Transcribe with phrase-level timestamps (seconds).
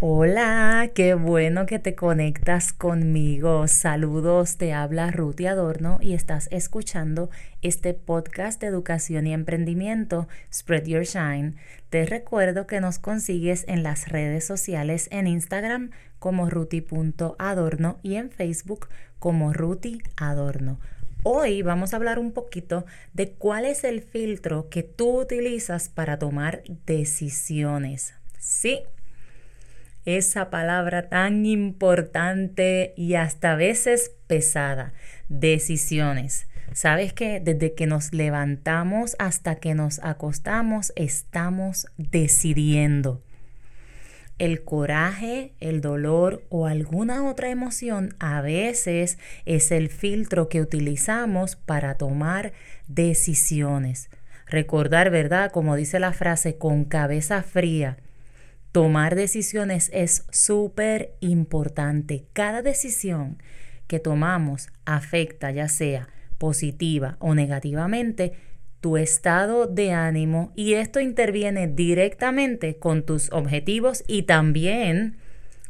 [0.00, 3.66] Hola, qué bueno que te conectas conmigo.
[3.66, 7.30] Saludos, te habla Ruti Adorno y estás escuchando
[7.62, 11.56] este podcast de educación y emprendimiento, Spread Your Shine.
[11.90, 15.90] Te recuerdo que nos consigues en las redes sociales en Instagram
[16.20, 18.86] como ruti.adorno y en Facebook
[19.18, 20.78] como Ruti Adorno.
[21.24, 26.20] Hoy vamos a hablar un poquito de cuál es el filtro que tú utilizas para
[26.20, 28.14] tomar decisiones.
[28.38, 28.84] Sí,
[30.16, 34.94] esa palabra tan importante y hasta a veces pesada,
[35.28, 36.46] decisiones.
[36.72, 43.22] Sabes que desde que nos levantamos hasta que nos acostamos estamos decidiendo.
[44.38, 51.56] El coraje, el dolor o alguna otra emoción a veces es el filtro que utilizamos
[51.56, 52.52] para tomar
[52.86, 54.08] decisiones.
[54.46, 55.50] Recordar, ¿verdad?
[55.50, 57.98] Como dice la frase, con cabeza fría
[58.78, 62.26] Tomar decisiones es súper importante.
[62.32, 63.42] Cada decisión
[63.88, 66.06] que tomamos afecta, ya sea
[66.38, 68.34] positiva o negativamente,
[68.80, 75.16] tu estado de ánimo y esto interviene directamente con tus objetivos y también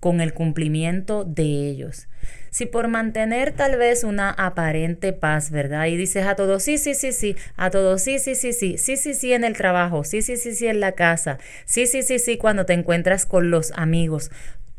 [0.00, 2.08] con el cumplimiento de ellos.
[2.50, 5.86] Si por mantener tal vez una aparente paz, ¿verdad?
[5.86, 8.96] Y dices a todos, sí, sí, sí, sí, a todos, sí, sí, sí, sí, sí,
[8.96, 12.18] sí, sí en el trabajo, sí, sí, sí, sí en la casa, sí, sí, sí,
[12.18, 14.30] sí cuando te encuentras con los amigos.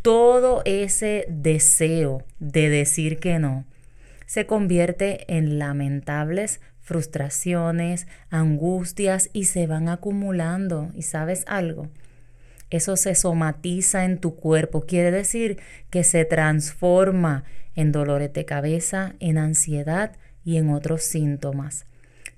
[0.01, 3.65] Todo ese deseo de decir que no
[4.25, 10.91] se convierte en lamentables frustraciones, angustias y se van acumulando.
[10.95, 11.89] ¿Y sabes algo?
[12.69, 14.85] Eso se somatiza en tu cuerpo.
[14.85, 17.43] Quiere decir que se transforma
[17.75, 21.85] en dolores de cabeza, en ansiedad y en otros síntomas.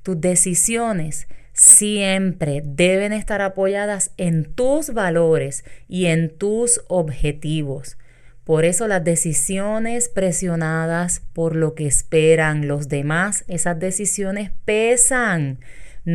[0.04, 7.98] Tus decisiones siempre deben estar apoyadas en tus valores y en tus objetivos.
[8.44, 15.60] Por eso las decisiones presionadas por lo que esperan los demás, esas decisiones pesan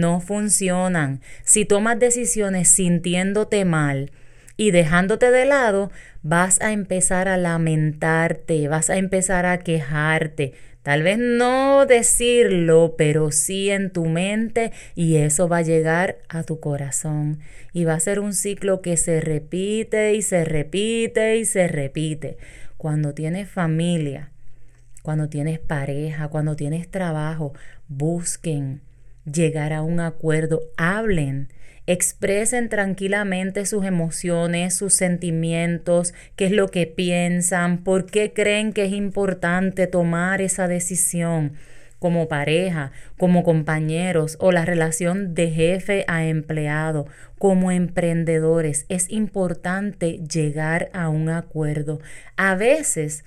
[0.00, 1.20] no funcionan.
[1.44, 4.12] Si tomas decisiones sintiéndote mal
[4.56, 5.90] y dejándote de lado,
[6.22, 10.52] vas a empezar a lamentarte, vas a empezar a quejarte.
[10.82, 16.42] Tal vez no decirlo, pero sí en tu mente y eso va a llegar a
[16.42, 17.40] tu corazón.
[17.72, 22.36] Y va a ser un ciclo que se repite y se repite y se repite.
[22.76, 24.30] Cuando tienes familia,
[25.02, 27.54] cuando tienes pareja, cuando tienes trabajo,
[27.88, 28.82] busquen
[29.30, 31.48] llegar a un acuerdo, hablen,
[31.86, 38.86] expresen tranquilamente sus emociones, sus sentimientos, qué es lo que piensan, por qué creen que
[38.86, 41.52] es importante tomar esa decisión
[41.98, 47.06] como pareja, como compañeros o la relación de jefe a empleado,
[47.38, 48.84] como emprendedores.
[48.90, 52.00] Es importante llegar a un acuerdo.
[52.36, 53.24] A veces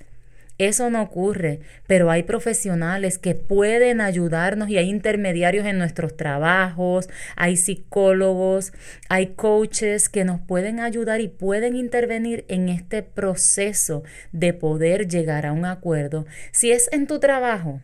[0.58, 7.08] eso no ocurre, pero hay profesionales que pueden ayudarnos y hay intermediarios en nuestros trabajos,
[7.36, 8.72] hay psicólogos,
[9.08, 14.02] hay coaches que nos pueden ayudar y pueden intervenir en este proceso
[14.32, 16.26] de poder llegar a un acuerdo.
[16.50, 17.80] Si es en tu trabajo,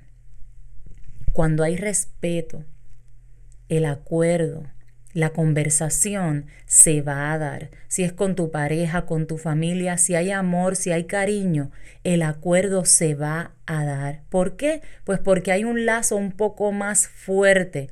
[1.32, 2.64] cuando hay respeto,
[3.68, 4.64] el acuerdo,
[5.14, 7.70] la conversación se va a dar.
[7.88, 11.70] Si es con tu pareja, con tu familia, si hay amor, si hay cariño,
[12.02, 14.20] el acuerdo se va a dar.
[14.28, 14.82] ¿Por qué?
[15.04, 17.88] Pues porque hay un lazo un poco más fuerte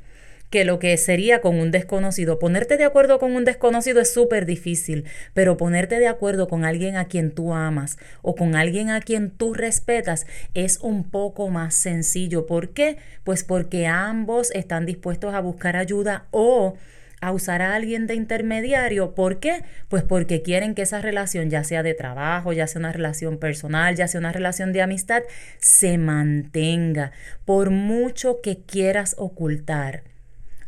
[0.50, 2.38] que lo que sería con un desconocido.
[2.38, 6.96] Ponerte de acuerdo con un desconocido es súper difícil, pero ponerte de acuerdo con alguien
[6.96, 11.74] a quien tú amas o con alguien a quien tú respetas es un poco más
[11.74, 12.44] sencillo.
[12.44, 12.98] ¿Por qué?
[13.24, 16.74] Pues porque ambos están dispuestos a buscar ayuda o
[17.22, 19.14] a usar a alguien de intermediario.
[19.14, 19.62] ¿Por qué?
[19.88, 23.94] Pues porque quieren que esa relación, ya sea de trabajo, ya sea una relación personal,
[23.94, 25.22] ya sea una relación de amistad,
[25.58, 27.12] se mantenga.
[27.44, 30.02] Por mucho que quieras ocultar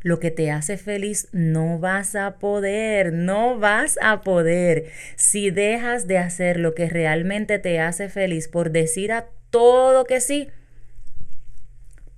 [0.03, 4.93] lo que te hace feliz, no vas a poder, no vas a poder.
[5.17, 10.21] Si dejas de hacer lo que realmente te hace feliz por decir a todo que
[10.21, 10.51] sí,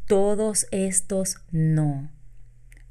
[0.06, 2.10] todos estos no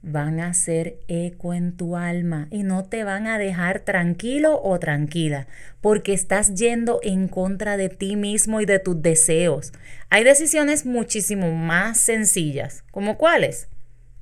[0.05, 4.77] van a hacer eco en tu alma y no te van a dejar tranquilo o
[4.79, 5.47] tranquila
[5.81, 9.73] porque estás yendo en contra de ti mismo y de tus deseos.
[10.09, 13.67] Hay decisiones muchísimo más sencillas, como cuáles.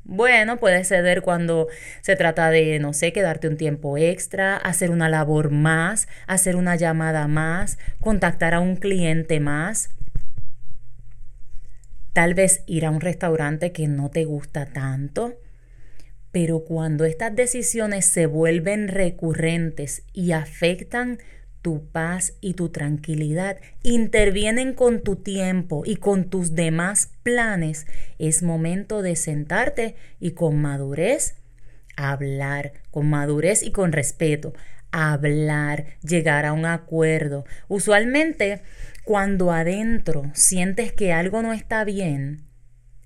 [0.05, 1.67] Bueno, puedes ceder cuando
[2.01, 6.77] se trata de, no sé, quedarte un tiempo extra, hacer una labor más, hacer una
[6.77, 9.89] llamada más, contactar a un cliente más.
[12.13, 15.42] Tal vez ir a un restaurante que no te gusta tanto
[16.33, 21.19] pero cuando estas decisiones se vuelven recurrentes y afectan
[21.61, 27.85] tu paz y tu tranquilidad intervienen con tu tiempo y con tus demás planes,
[28.17, 31.35] es momento de sentarte y con madurez
[31.95, 34.53] hablar, con madurez y con respeto,
[34.91, 37.45] hablar, llegar a un acuerdo.
[37.67, 38.63] Usualmente,
[39.03, 42.41] cuando adentro sientes que algo no está bien,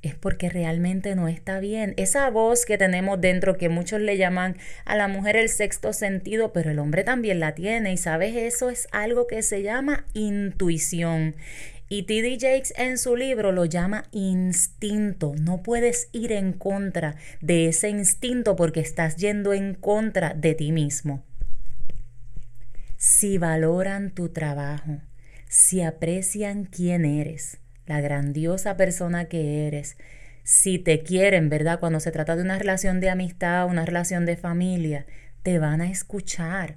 [0.08, 1.94] es porque realmente no está bien.
[1.98, 6.52] Esa voz que tenemos dentro, que muchos le llaman a la mujer el sexto sentido,
[6.52, 7.94] pero el hombre también la tiene.
[7.94, 11.36] Y sabes, eso es algo que se llama intuición.
[11.90, 12.38] Y T.D.
[12.40, 15.34] Jakes en su libro lo llama instinto.
[15.40, 20.72] No puedes ir en contra de ese instinto porque estás yendo en contra de ti
[20.72, 21.24] mismo.
[22.98, 24.98] Si valoran tu trabajo,
[25.48, 29.98] si aprecian quién eres, la grandiosa persona que eres,
[30.44, 31.80] si te quieren, ¿verdad?
[31.80, 35.06] Cuando se trata de una relación de amistad, una relación de familia,
[35.44, 36.76] te van a escuchar,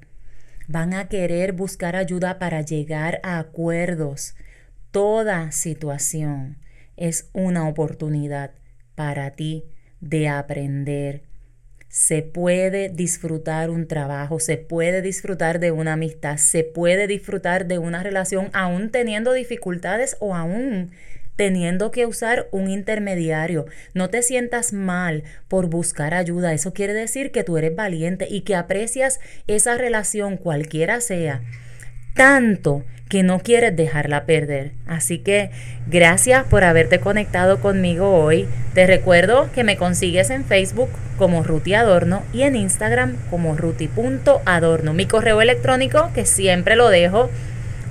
[0.67, 4.35] van a querer buscar ayuda para llegar a acuerdos.
[4.91, 6.59] Toda situación
[6.97, 8.53] es una oportunidad
[8.95, 9.65] para ti
[10.01, 11.23] de aprender,
[11.91, 17.79] se puede disfrutar un trabajo, se puede disfrutar de una amistad, se puede disfrutar de
[17.79, 20.93] una relación aún teniendo dificultades o aún
[21.35, 23.67] teniendo que usar un intermediario.
[23.93, 26.53] No te sientas mal por buscar ayuda.
[26.53, 31.43] Eso quiere decir que tú eres valiente y que aprecias esa relación cualquiera sea
[32.20, 34.72] tanto que no quieres dejarla perder.
[34.87, 35.50] Así que
[35.87, 38.46] gracias por haberte conectado conmigo hoy.
[38.75, 44.93] Te recuerdo que me consigues en Facebook como Ruti Adorno y en Instagram como ruti.adorno.
[44.93, 47.31] Mi correo electrónico, que siempre lo dejo,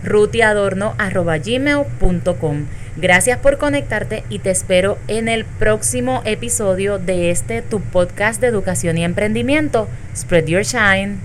[0.04, 2.66] rutiadorno.gmail.com.
[2.98, 8.46] Gracias por conectarte y te espero en el próximo episodio de este tu podcast de
[8.46, 9.88] educación y emprendimiento.
[10.16, 11.18] Spread your shine.